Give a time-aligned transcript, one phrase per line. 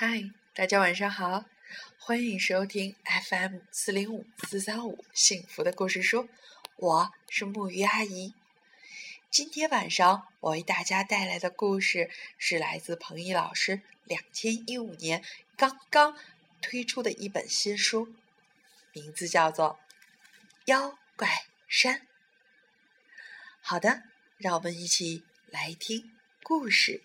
[0.00, 1.44] 嗨，大家晚上好，
[1.98, 6.28] 欢迎收听 FM 四零五四三五幸福的故事书，
[6.76, 8.32] 我是木鱼阿姨。
[9.28, 15.24] 今天晚上我为大家带来的故事是来自彭毅老师两千一五年
[15.56, 16.16] 刚刚
[16.62, 18.14] 推出的一本新书，
[18.92, 19.80] 名字叫做
[20.66, 21.28] 《妖怪
[21.66, 21.96] 山》。
[23.60, 24.04] 好的，
[24.36, 26.12] 让我们一起来听
[26.44, 27.02] 故事。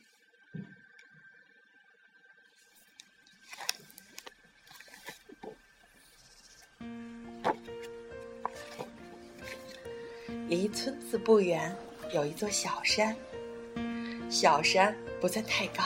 [10.54, 11.76] 离村子不远
[12.14, 13.16] 有一座小山，
[14.30, 15.84] 小山不算太高，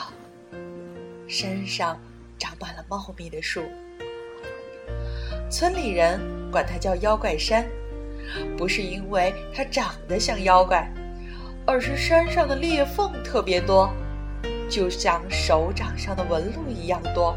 [1.26, 1.98] 山上
[2.38, 3.62] 长满了茂密的树。
[5.50, 6.20] 村里人
[6.52, 7.66] 管它叫妖怪山，
[8.58, 10.86] 不是因为它长得像妖怪，
[11.66, 13.90] 而是山上的裂缝特别多，
[14.68, 17.34] 就像手掌上的纹路一样多。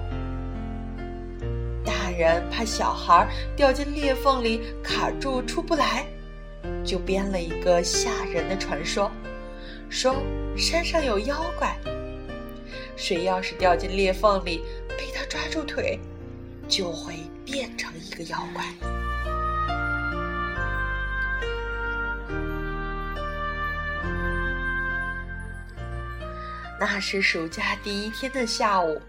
[1.85, 3.25] 大人怕小孩
[3.55, 6.05] 掉进裂缝里卡住出不来。
[6.83, 9.11] 就编了一个吓人的传说，
[9.89, 10.15] 说
[10.57, 11.75] 山上有妖怪，
[12.95, 15.99] 谁要是掉进裂缝里被他抓住腿，
[16.67, 18.63] 就会变成一个妖怪。
[26.79, 28.99] 那是暑假第一天的下午，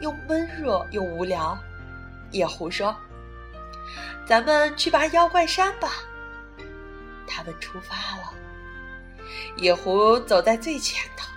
[0.00, 1.58] 又闷热又无聊，
[2.30, 2.94] 野狐说
[4.24, 5.90] ：“咱们去拔妖怪山吧。”
[7.28, 8.34] 他们出发了，
[9.56, 11.28] 野狐走在最前头，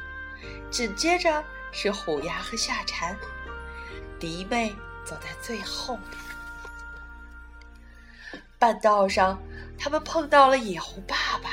[0.70, 3.16] 紧接着是虎牙和夏蝉，
[4.20, 4.74] 迪妹
[5.06, 6.06] 走在最后面。
[8.58, 9.38] 半道上，
[9.78, 11.50] 他们碰到了野狐爸爸，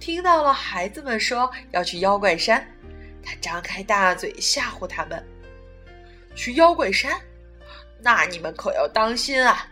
[0.00, 2.66] 听到了孩子们说要去妖怪山，
[3.22, 5.22] 他张开大嘴吓唬他们
[6.34, 7.20] ：“去妖怪山，
[8.00, 9.68] 那你们可要当心啊！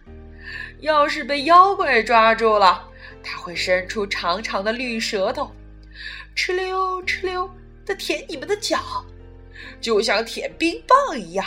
[0.85, 2.89] 要是被妖怪抓住了。”
[3.27, 5.51] 它会伸出长长的绿舌头，
[6.37, 7.51] 哧溜哧溜
[7.87, 9.03] 的舔你们的脚，
[9.81, 11.47] 就像舔冰棒一样。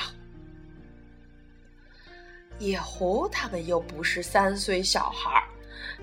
[2.57, 5.43] 野狐他们又不是三岁小孩，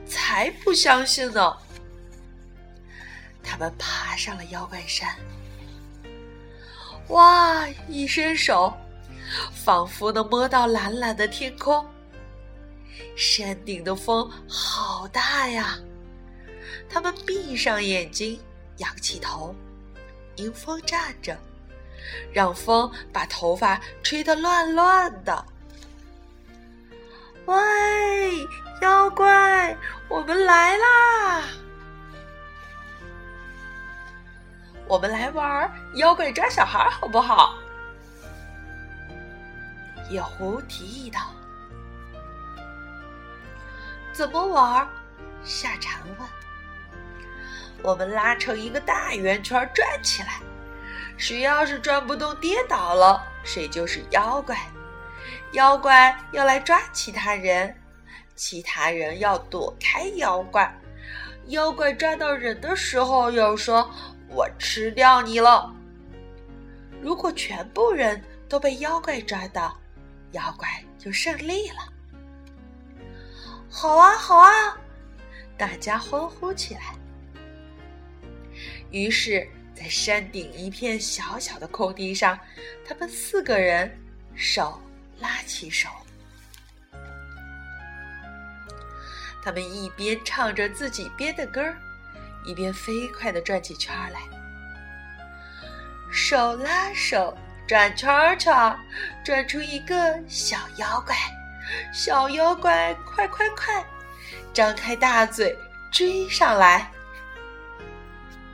[0.07, 1.57] 才不相信呢。
[3.43, 5.13] 他们爬上了妖怪山，
[7.09, 7.69] 哇！
[7.89, 8.73] 一伸手，
[9.53, 11.85] 仿佛能摸到蓝蓝的天空。
[13.17, 15.79] 山顶的风好大呀！
[16.89, 18.41] 他们闭上眼睛，
[18.79, 19.55] 仰起头，
[20.37, 21.37] 迎风站着，
[22.33, 25.45] 让风把头发吹得乱乱的。
[27.47, 27.55] 喂，
[28.83, 29.77] 妖怪，
[30.09, 31.45] 我们来啦！
[34.87, 37.55] 我们来玩妖怪抓小孩，好不好？
[40.11, 41.21] 野狐提议道。
[44.15, 44.89] 怎么玩？
[45.43, 46.29] 夏蝉问。
[47.83, 50.41] 我们拉成一个大圆圈转起来，
[51.17, 54.57] 谁要是转不动跌倒了，谁就是妖怪。
[55.53, 57.77] 妖怪要来抓其他人，
[58.37, 60.73] 其他人要躲开妖怪。
[61.49, 63.93] 妖怪抓到人的时候，要说
[64.31, 65.75] “我吃掉你了”。
[67.03, 69.77] 如果全部人都被妖怪抓到，
[70.31, 71.94] 妖怪就胜利了。
[73.77, 74.79] 好啊，好啊！
[75.59, 76.95] 大家欢呼起来。
[78.93, 82.39] 于是，在山顶一片小小的空地上，
[82.87, 83.93] 他们四个人
[84.37, 84.81] 手
[85.19, 85.89] 拉起手，
[89.43, 91.77] 他们一边唱着自己编的歌儿，
[92.47, 94.21] 一边飞快的转起圈来。
[96.13, 97.37] 手拉手
[97.67, 98.79] 转圈圈，
[99.25, 101.17] 转出一个小妖怪。
[101.93, 103.85] 小妖怪，快快快，
[104.53, 105.57] 张开大嘴
[105.93, 106.91] 追上来！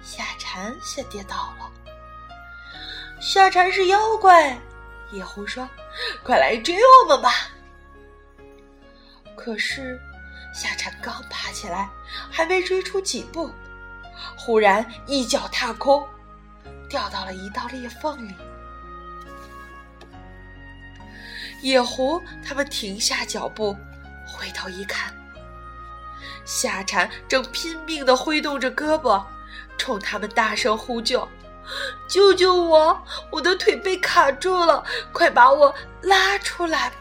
[0.03, 1.71] 夏蝉先跌倒了。
[3.21, 4.59] 夏蝉是妖怪，
[5.11, 5.69] 野狐说
[6.25, 7.31] ：“快来追我们吧！”
[9.37, 10.01] 可是
[10.55, 11.89] 夏蝉刚爬起来，
[12.31, 13.51] 还没追出几步，
[14.37, 16.07] 忽然一脚踏空，
[16.89, 18.35] 掉到了一道裂缝里。
[21.63, 23.75] 野狐他们停下脚步，
[24.27, 25.15] 回头一看，
[26.45, 29.25] 夏蝉正拼命地挥动着胳膊，
[29.77, 31.27] 冲他们大声呼救
[32.09, 33.01] ：“救救我！
[33.31, 36.93] 我的腿被卡住了，快把我拉出来！”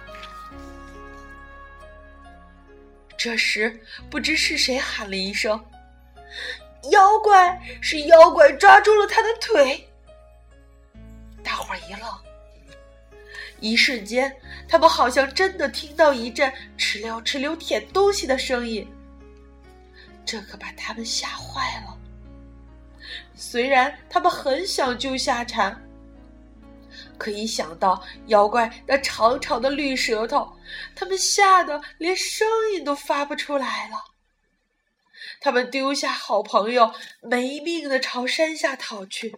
[3.18, 5.62] 这时，不知是谁喊了一声
[6.92, 7.60] ：“妖怪！
[7.82, 9.90] 是妖怪抓住了他的腿！”
[11.44, 12.02] 大伙儿一愣，
[13.62, 14.36] 一瞬间，
[14.68, 18.88] 他们好像真的听到一阵哧溜哧溜舔东西的声音，
[20.26, 21.98] 这可把他们吓坏了。
[23.36, 25.82] 虽然他们很想救夏蝉，
[27.18, 30.52] 可一想到妖怪那长长的绿舌头，
[30.96, 33.98] 他们吓得连声音都发不出来了。
[35.42, 39.34] 他们丢下好朋友，没命的朝山下逃去。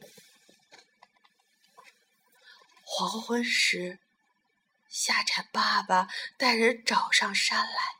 [2.83, 3.99] 黄昏时，
[4.91, 7.95] 夏蝉爸爸带人找上山来。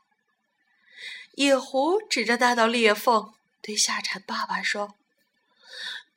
[1.36, 4.98] 野狐指着那道裂缝，对夏蝉爸爸说：“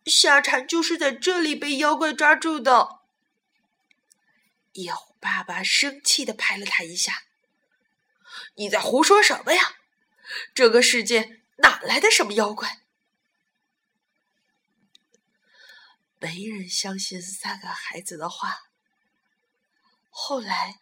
[0.06, 3.00] 夏蝉就是在这里被妖怪抓住的。”
[4.74, 7.24] 野狐爸爸生气的拍了他一下
[8.56, 9.78] ：“你在胡说什么呀？
[10.54, 12.82] 这个世界哪来的什么妖怪？”
[16.20, 18.64] 没人相信三个孩子的话。
[20.18, 20.80] 后来，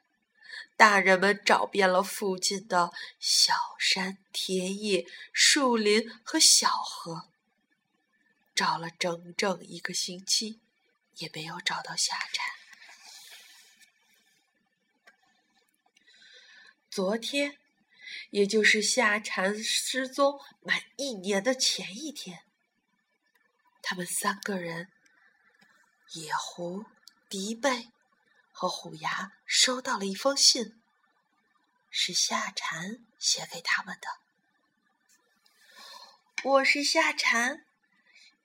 [0.78, 7.32] 大人们找遍了附近的小山、田野、树林和小河，
[8.54, 10.62] 找了整整一个星期，
[11.16, 12.46] 也没有找到夏蝉。
[16.92, 17.58] 昨天，
[18.30, 22.44] 也就是夏蝉失踪满一年的前一天，
[23.82, 24.92] 他们三个人——
[26.14, 26.86] 野狐、
[27.28, 27.90] 迪贝。
[28.54, 30.80] 和虎牙收到了一封信，
[31.90, 34.08] 是夏蝉写给他们的。
[36.44, 37.66] 我是夏蝉，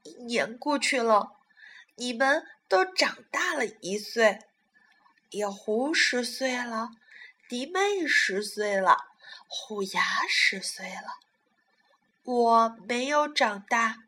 [0.02, 1.36] 一年过去了，
[1.96, 4.44] 你们都长大了一岁。
[5.30, 6.88] 野狐十岁了，
[7.46, 9.10] 迪妹十岁了，
[9.46, 11.18] 虎牙十岁了。
[12.24, 13.98] 我没有长大，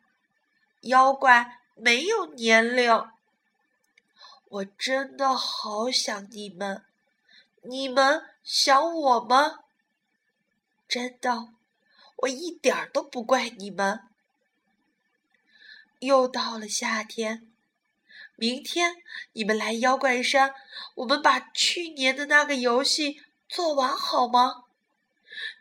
[0.81, 3.07] 妖怪没有年龄。
[4.51, 6.83] 我真的好想你们，
[7.61, 9.59] 你们想我吗？
[10.89, 11.47] 真的，
[12.17, 14.01] 我一点儿都不怪你们。
[15.99, 17.47] 又到了夏天，
[18.35, 18.97] 明天
[19.31, 20.53] 你们来妖怪山，
[20.95, 24.65] 我们把去年的那个游戏做完好吗？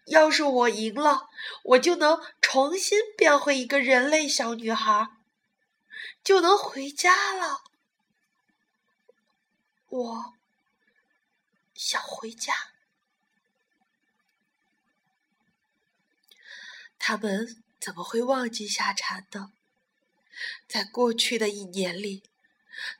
[0.06, 1.28] 要是我赢了，
[1.62, 5.10] 我就能重新变回一个人类小女孩，
[6.24, 7.69] 就能回家了。
[9.90, 10.34] 我
[11.74, 12.54] 想回家。
[16.98, 19.50] 他们怎么会忘记夏蝉的？
[20.68, 22.22] 在过去的一年里，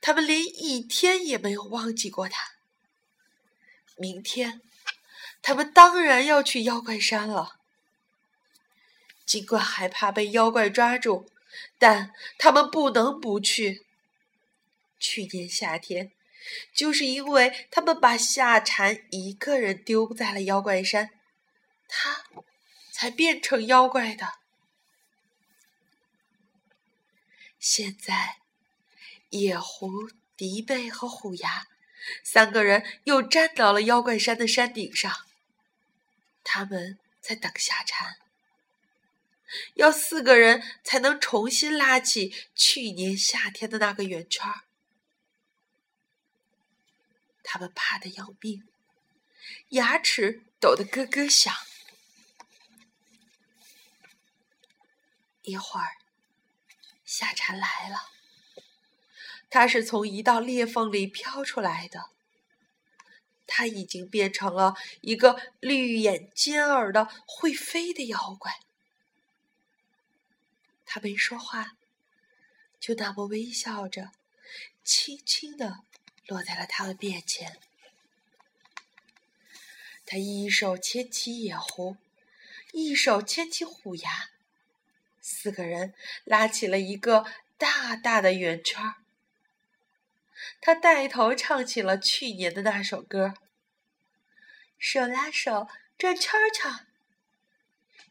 [0.00, 2.54] 他们连一天也没有忘记过他。
[3.96, 4.60] 明天，
[5.40, 7.60] 他们当然要去妖怪山了。
[9.25, 11.31] 尽管害怕被妖怪抓住，
[11.78, 13.87] 但他们不能不去。
[14.98, 16.12] 去年夏天。
[16.75, 21.10] 就是因为他们把夏蝉一个人丢在了妖怪山，
[21.88, 22.25] 他
[22.92, 24.34] 才变成妖怪的。
[27.58, 28.38] 现在，
[29.28, 31.66] 野狐、迪贝和虎牙
[32.25, 35.12] 三个人又站到了妖怪山的山顶上，
[36.42, 38.16] 他们在等夏蝉。
[39.75, 44.62] 要四个人才能重新拉起去年夏天的那个圆圈儿。
[47.52, 48.62] 他们怕的要命，
[49.71, 51.52] 牙齿抖得咯咯响。
[55.42, 55.99] 一会儿，
[57.04, 58.12] 夏蝉来了，
[59.50, 62.11] 它是从一道裂缝里飘出来的。
[63.49, 68.61] 它已经变成了一个绿眼尖耳的会飞的妖怪。
[70.87, 71.73] 它没说话，
[72.78, 74.12] 就那么微笑着，
[74.85, 75.83] 轻轻的。
[76.30, 77.58] 落在了他的面前。
[80.06, 81.96] 他一手牵起野狐，
[82.72, 84.30] 一手牵起虎牙，
[85.20, 85.92] 四个人
[86.25, 87.26] 拉起了一个
[87.58, 88.94] 大大的圆圈儿。
[90.60, 93.34] 他带头唱起了去年的那首歌
[94.78, 95.68] ：“手拉手
[95.99, 96.87] 转圈圈。”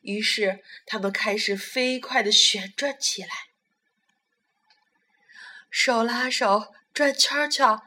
[0.02, 3.48] 于是他们开始飞快的旋转起来，
[5.70, 7.82] 手拉手转圈圈。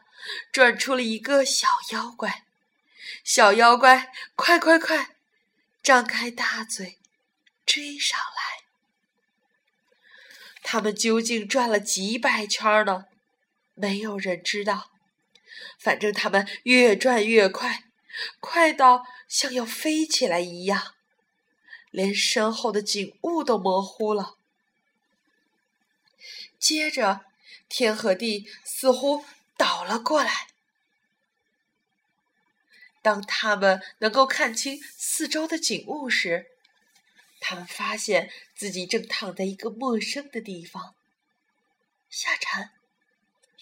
[0.51, 2.43] 转出了一个小妖怪，
[3.23, 5.15] 小妖怪，快快快，
[5.81, 6.99] 张开大嘴，
[7.65, 8.63] 追上来！
[10.61, 13.05] 他们究竟转了几百圈呢？
[13.73, 14.91] 没有人知道。
[15.77, 17.83] 反正他们越转越快，
[18.39, 20.95] 快到像要飞起来一样，
[21.91, 24.37] 连身后的景物都模糊了。
[26.57, 27.25] 接着，
[27.67, 29.25] 天和地似乎。
[29.55, 30.47] 倒了过来，
[33.01, 36.51] 当他们能够看清四周的景物时，
[37.39, 40.95] 他们发现自己正躺在一个陌生的地方。
[42.09, 42.71] 夏蝉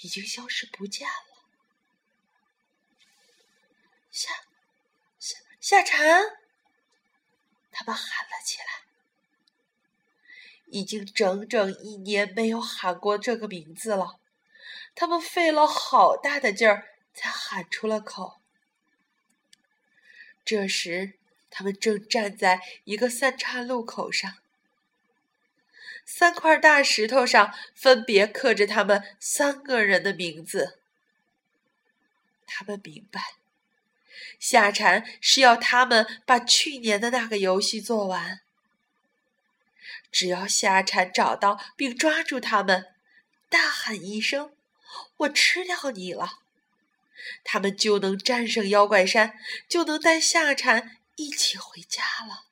[0.01, 1.45] 已经消失不见了。
[4.11, 4.29] 夏
[5.19, 6.21] 夏夏蝉，
[7.71, 8.65] 他们喊了起来。
[10.67, 14.20] 已经整整一年没有喊过这个名字了，
[14.93, 18.41] 他们费了好大的劲儿才喊出了口。
[20.43, 21.13] 这时，
[21.49, 24.37] 他们正站在一个三岔路口上，
[26.05, 30.79] 三块大石头上分别刻着他们三个人的名字。
[32.45, 33.35] 他们明白，
[34.39, 38.41] 夏蝉是要他们把去年的那个游戏做完。
[40.11, 42.93] 只要夏蝉找到并抓住他们，
[43.47, 44.53] 大喊一声
[45.17, 46.39] ：“我吃掉你了！”
[47.43, 52.45] 他们就能战胜妖怪山，就能带夏蝉一起回家了。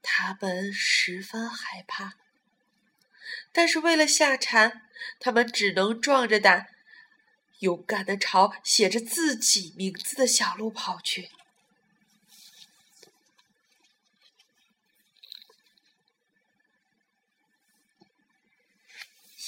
[0.00, 2.14] 他们十分害怕，
[3.52, 6.68] 但是为了夏蝉，他们只能壮着胆，
[7.58, 11.32] 勇敢的朝写着自己名字的小路跑去。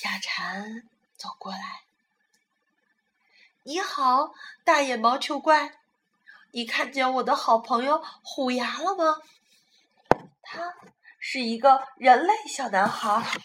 [0.00, 1.80] 夏蝉走过来。
[3.64, 5.80] 你好，大眼毛球怪，
[6.52, 9.20] 你看见我的好朋友虎牙了吗？
[10.40, 10.76] 他
[11.18, 13.40] 是一个人类小男孩。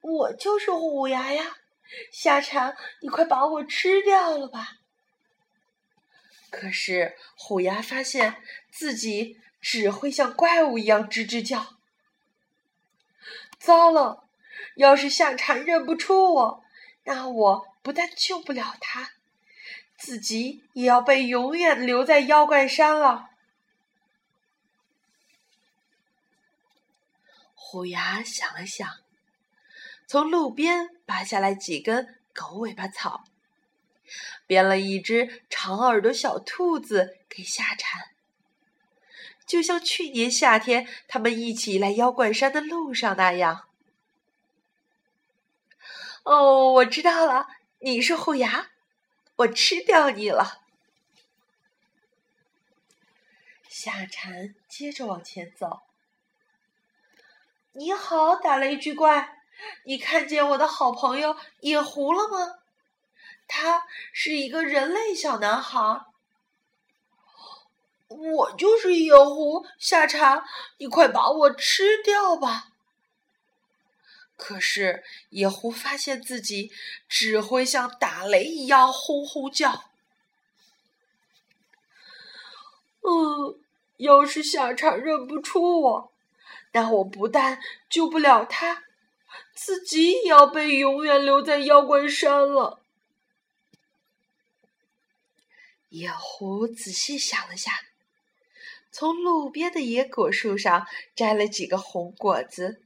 [0.00, 1.58] 我就是虎牙呀，
[2.10, 4.78] 夏蝉，你快把我吃掉了吧！
[6.50, 11.81] 可是虎牙发现自己只会像怪物一样吱吱叫。
[13.64, 14.24] 糟了，
[14.74, 16.64] 要是夏蝉认不出我。
[17.04, 19.12] 那我不但救不了他，
[19.96, 23.30] 自己也要被永远留在妖怪山了。
[27.54, 28.88] 虎牙想了想，
[30.06, 33.24] 从路边拔下来几根狗尾巴草，
[34.46, 38.11] 编了一只长耳朵小兔子给夏蝉，
[39.52, 43.68] 就像去年夏天他们一起来妖怪山的路上那样。
[46.22, 47.48] 哦，我知道了，
[47.80, 48.70] 你是虎牙，
[49.36, 50.62] 我吃掉你了。
[53.68, 55.82] 夏蝉接着往前走。
[57.72, 59.36] 你好，打雷巨怪，
[59.84, 62.54] 你看见我的好朋友野狐了吗？
[63.46, 63.82] 他
[64.14, 66.06] 是一个人类小男孩。
[68.12, 70.44] 我就是野狐，夏蝉，
[70.78, 72.68] 你快把我吃掉吧。
[74.36, 76.72] 可是野狐发现自己
[77.08, 79.84] 只会像打雷一样轰轰叫。
[83.02, 83.58] 嗯，
[83.98, 86.12] 要是夏蝉认不出我，
[86.72, 88.84] 那我不但救不了他，
[89.54, 92.80] 自己也要被永远留在妖怪山了。
[95.90, 97.70] 野狐仔细想了下，
[98.92, 102.82] 从路边的野果树上摘了几个红果子。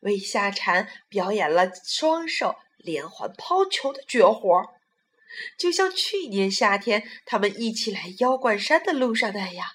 [0.00, 4.74] 为夏蝉表演了双手连环抛球的绝活，
[5.56, 9.68] 就像去年夏天他们一起来妖怪山的路上那样。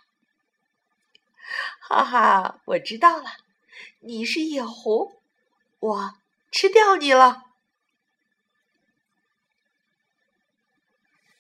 [1.79, 3.37] 哈哈，我知道了，
[4.01, 5.21] 你是野狐，
[5.79, 6.13] 我
[6.51, 7.45] 吃掉你了。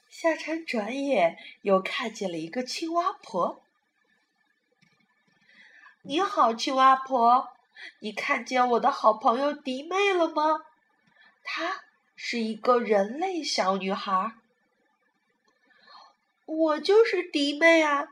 [0.09, 3.61] 夏蝉转眼又看见了一个青蛙婆。
[6.09, 7.49] 你好，青蛙婆。
[7.99, 10.61] 你看见我的好朋友迪妹了吗？
[11.43, 11.83] 她
[12.15, 14.31] 是一个人类小女孩。
[16.45, 18.07] 我就是迪妹啊，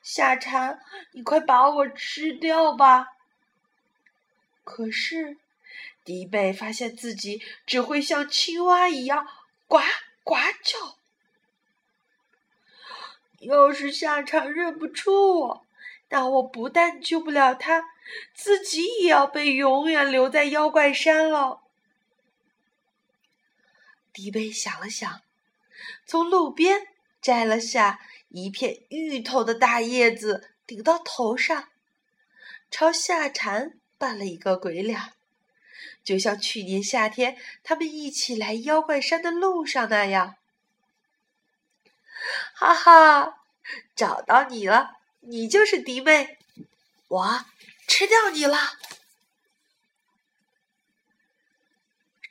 [0.00, 0.80] 夏蝉，
[1.10, 3.08] 你快把我吃掉吧！
[4.62, 5.36] 可是，
[6.04, 9.26] 迪妹发现自己只会像青蛙一样
[9.66, 9.80] 呱
[10.22, 10.98] 呱叫。
[13.40, 15.66] 要是夏蝉认不出我，
[16.10, 17.84] 那我不但救不了他。
[18.34, 21.62] 自己也要被永远留在妖怪山了。
[24.12, 25.22] 迪贝想了想，
[26.04, 26.88] 从路边
[27.22, 28.00] 摘了下
[28.30, 31.68] 一片芋头的大叶子，顶到头上，
[32.68, 35.12] 朝夏蝉扮了一个鬼脸，
[36.02, 40.34] 就像去年夏天他们一起来妖怪山的路上那样。
[42.54, 43.44] 哈哈，
[43.94, 46.38] 找到你了，你就是迪贝，
[47.08, 47.46] 我。
[47.86, 48.78] 吃掉你了！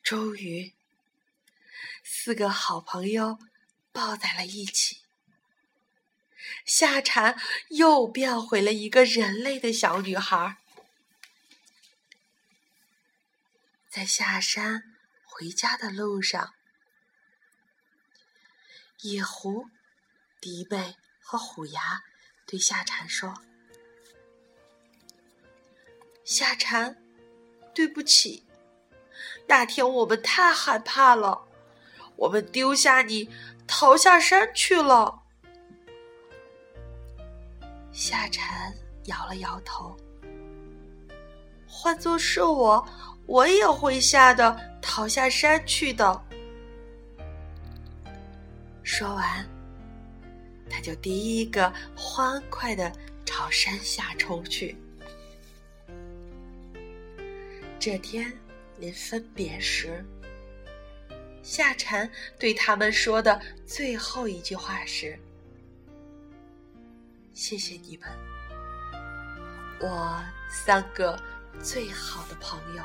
[0.01, 0.73] 终于，
[2.01, 3.37] 四个好朋友
[3.91, 5.01] 抱在了一起。
[6.63, 10.57] 夏蝉又变回了一个人类的小女孩。
[13.89, 16.53] 在下山回家的路上，
[19.01, 19.69] 野狐、
[20.39, 22.01] 迪贝和虎牙
[22.49, 23.31] 对夏蝉说
[26.25, 26.97] ：“夏蝉，
[27.75, 28.43] 对不起，
[29.47, 31.47] 那天我们太害怕了，
[32.15, 33.29] 我们丢下你
[33.67, 35.21] 逃下山去了。”
[37.93, 38.73] 夏蝉
[39.05, 39.95] 摇了摇头。
[41.67, 42.83] 换作是我，
[43.27, 46.19] 我也会吓得逃下山去的。
[48.81, 49.47] 说完，
[50.79, 52.91] 就第一个欢快的
[53.25, 54.75] 朝山下冲去。
[57.79, 58.31] 这天
[58.77, 60.05] 临分别时，
[61.41, 65.17] 夏蝉对他们说的最后一句话是。
[67.33, 68.09] 谢谢你们，
[69.79, 71.17] 我三个
[71.61, 72.83] 最好的朋友。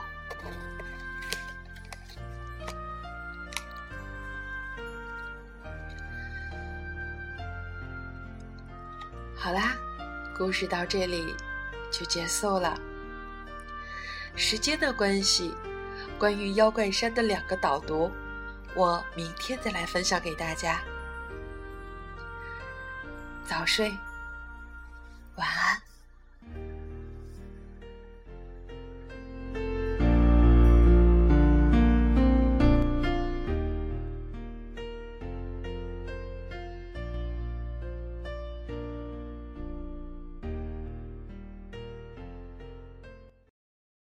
[9.44, 9.76] 好啦，
[10.34, 11.36] 故事到这里
[11.90, 12.80] 就结束了。
[14.34, 15.54] 时间的关系，
[16.18, 18.10] 关于妖怪山的两个导读，
[18.74, 20.80] 我明天再来分享给大家。
[23.44, 23.94] 早睡。
[25.36, 25.83] 晚安。